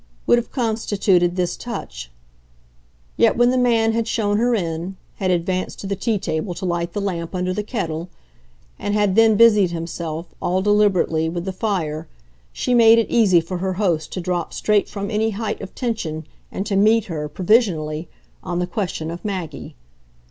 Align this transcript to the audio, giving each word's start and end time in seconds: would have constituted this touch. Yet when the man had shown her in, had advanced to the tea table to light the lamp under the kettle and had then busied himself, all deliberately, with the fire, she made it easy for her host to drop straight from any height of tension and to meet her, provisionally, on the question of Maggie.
would 0.25 0.39
have 0.39 0.51
constituted 0.51 1.35
this 1.35 1.55
touch. 1.55 2.09
Yet 3.17 3.37
when 3.37 3.51
the 3.51 3.55
man 3.57 3.91
had 3.91 4.07
shown 4.07 4.37
her 4.39 4.55
in, 4.55 4.97
had 5.17 5.29
advanced 5.29 5.79
to 5.81 5.85
the 5.85 5.95
tea 5.95 6.17
table 6.17 6.55
to 6.55 6.65
light 6.65 6.93
the 6.93 6.99
lamp 6.99 7.35
under 7.35 7.53
the 7.53 7.61
kettle 7.61 8.09
and 8.79 8.95
had 8.95 9.13
then 9.13 9.35
busied 9.35 9.69
himself, 9.69 10.25
all 10.41 10.63
deliberately, 10.63 11.29
with 11.29 11.45
the 11.45 11.53
fire, 11.53 12.07
she 12.51 12.73
made 12.73 12.97
it 12.97 13.11
easy 13.11 13.39
for 13.41 13.59
her 13.59 13.73
host 13.73 14.11
to 14.13 14.21
drop 14.21 14.53
straight 14.53 14.89
from 14.89 15.11
any 15.11 15.29
height 15.37 15.61
of 15.61 15.75
tension 15.75 16.25
and 16.51 16.65
to 16.65 16.75
meet 16.75 17.05
her, 17.05 17.29
provisionally, 17.29 18.09
on 18.41 18.57
the 18.57 18.65
question 18.65 19.11
of 19.11 19.23
Maggie. 19.23 19.75